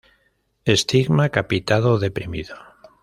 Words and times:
Estigma 0.65 1.29
capitado-deprimido. 1.29 2.55